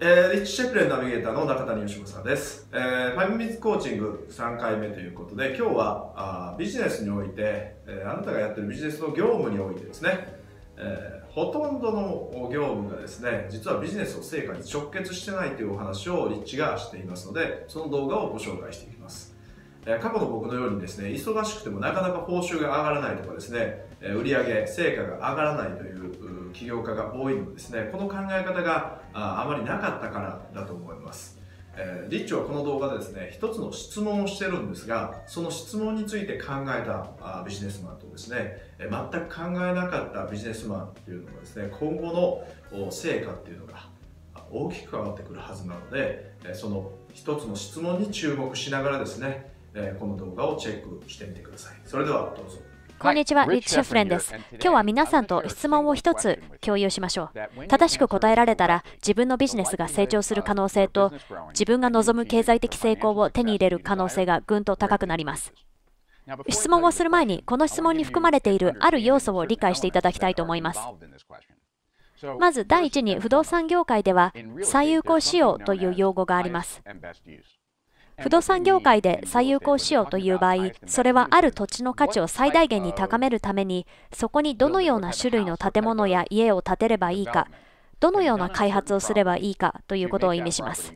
[0.00, 2.68] えー、リッチ・シェプレンナビゲーターの中谷義正です。
[2.72, 10.40] えー、5ミニッツコーチング3回目ということで、今日はあビジネスにおいて、えー、あなたがやってるビジネスの業務においてですね、
[10.76, 19.34] えー、ほとんどの業務がですね、実はビジネスの成果に直結してないというお話をリッチがしていますので、その動画をご紹介していきます。
[19.84, 31.38] え過去の僕のようにですね、忙しくてもなかなか報酬が上がらないとかですね、売上成果が上がらないという起業家が多いのですね、この考え方があまりなかったからだと思います。
[32.08, 43.88] リッチはこの動画でですね、一つの質問をしてるんですが、その質問について考えたビジネスマンとですね、全く考えなかったビジネスマンっていうのがですね、今後の成果っていうのが
[44.50, 49.52] 大きく変わってくるはずなので、その一つの質問に注目しながらですね、
[50.00, 51.76] この動画をチェックしてみてください。
[51.84, 52.58] それではどうぞ。
[53.00, 54.34] こんにちは、リッチ・シェフレンです。
[54.54, 57.66] 今日は皆さんと質問を一つ共有しましょう。
[57.68, 61.12] 正しく答えられたら、自分のビジネスが成長する可能性と、
[61.50, 65.52] 自分が望む経済的成功を手に入れる可能性がぐんと高くなります。
[66.48, 70.80] 質問をする前に、この質問に含まれているある要素を理解していただきたいと思います。
[72.40, 76.82] まず第一に、不動産業界では、最有効使用という用語があります。
[78.20, 87.48] 不動産業界で最有効使用という場合、それはある土地の価値を最大限に高めるために、そこにどのような種類の建物や家を建てればいいか、
[88.00, 90.94] どのような開発をすればいいかということを意味します。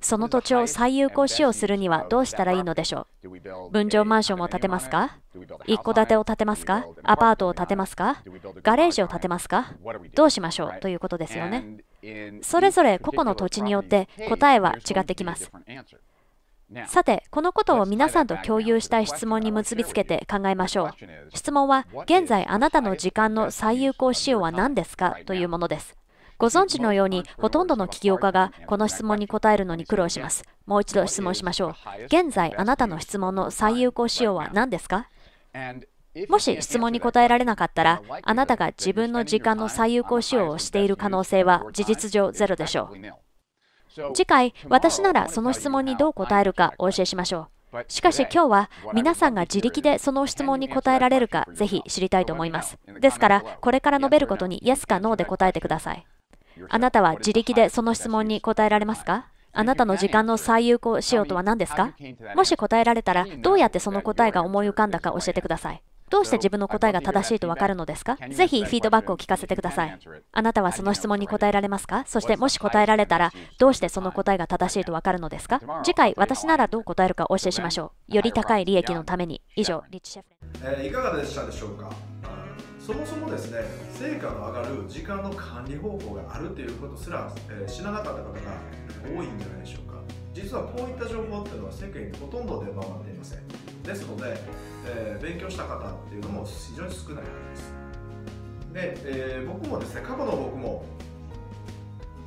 [0.00, 3.70] その土地を最有効使用するにはどうしたらいいのでしょう？
[3.72, 5.18] 分譲マンションを建てますか？
[5.66, 6.86] 一戸建てを建てますか？
[7.02, 8.22] アパートを建てますか？
[8.62, 9.72] ガレージを建てますか？
[10.14, 10.80] どうしましょう？
[10.80, 11.78] ということですよね。
[12.42, 15.50] それぞれ個々の土地によって答えは違ってきます。
[16.86, 20.90] さて、このことを皆さんと共有したい質問に結びつけて考えましょう。
[21.34, 25.94] 質問は、現在あなたの時間の最有効使用は何ですかというものです。
[26.38, 30.44] ご存知のように、ほとんどの起業家がこの質問に答えるのに苦労します。
[30.64, 32.04] もう一度質問しましょう。
[32.06, 35.08] 現在、あなたの質問の最有効使用は何ですか？
[36.28, 44.14] もし質問に答えられなかったら、あなたが自分の時間の最有効使用をしている可能性は事実上ゼロでしょう。
[44.14, 47.84] 次回、私ならその質問にどう答えるかお教えしましょう。
[47.88, 52.78] しかし今日は皆さんが自力でその質問に答えられるかぜひ知りたいと思います。
[53.00, 56.06] ですから、これから述べることに Yes か No で答えてください。
[56.68, 59.28] あなたは自力でその質問に答えられますか？
[59.54, 61.94] あなたの時間の最有効使用とは何ですか？
[62.34, 65.82] もし答えられたら、どうやってその答えが思い浮かんだか教えてください。
[66.12, 68.18] どうして自分の答えが正しいとわかるのですか？
[68.30, 69.98] ぜひフィードバックを聞かせてください。
[70.30, 72.04] あなたはその質問に答えられますか？
[72.06, 75.62] そしてもし答えられたら、どうしてその答えが正しいとわかるのですか？
[75.82, 78.14] 次回、私ならどう答えるかお教えしましょう。
[78.14, 79.40] より高い利益のために。
[79.56, 80.28] 以上、リッチシェフ。
[80.62, 81.90] えー、いかがでしたでしょうか？
[82.78, 83.60] そもそもですね
[83.94, 88.40] 成果の上がる時間の管理方法があるということすら、えー、知らなかった方が
[89.04, 89.94] 多いんじゃないでしょうか。
[90.34, 93.38] 実はこういった情報っていうのは世間にほとんど出回っていません
[93.82, 94.36] ですので、
[94.86, 97.22] えー、勉強した方っていうのも非常に少ないは
[97.54, 97.72] ずです。
[98.72, 100.84] で、えー、僕もですね過去の僕も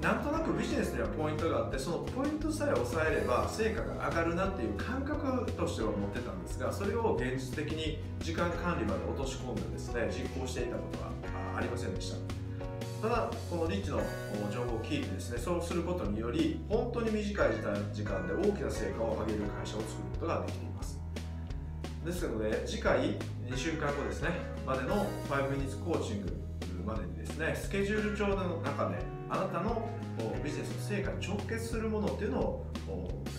[0.00, 11.10] なんとなくビジネスにはポイントがあってそのポイントさえ抑えれば成果が上がるなっていう感覚としては持ってたんですがそれを現実的に時間管理まで落とし込んでですね実行していたことは
[11.56, 12.18] ありませんでした。
[13.02, 14.00] ただこのリッチの
[14.52, 17.48] 情報を聞いてですねそうすることにより本当に短い
[17.92, 20.67] 時間で大きな成果を上げる会社を作ることができています。
[22.08, 24.30] ですので次回2週間後ですね
[24.66, 26.32] までの5 minutes コーチング
[26.86, 28.96] までにですねスケジュール帳の中で
[29.28, 29.86] あなたの
[30.42, 32.64] ビジネスの成果に直結するものっていうのを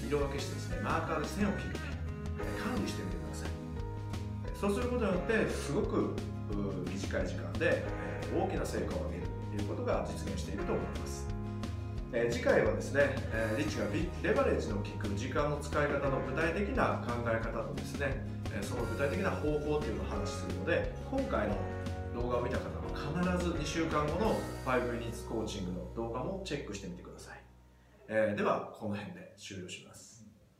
[0.07, 1.79] 色分けしてですねマーカーで線を切って
[2.61, 3.49] 管理してみてください。
[4.61, 6.13] そうすることによってすごく
[6.93, 7.83] 短い時間で
[8.37, 9.23] 大きな成果を上げる
[9.57, 11.27] ということが実現していると思います。
[12.31, 13.15] 次回はですね、
[13.57, 13.85] リッチが
[14.23, 18.25] レバレッジの効く時間の使い方の具体的な考え方とですね、
[18.61, 21.55] その具体的な方法っていうのを話するので今回の
[22.13, 24.35] 動画を見た方は必ず2週間後の
[24.65, 27.41] 5 minutes コーチングの動画もチェックしてみてください、
[28.07, 30.18] えー、ではこの辺で終了します。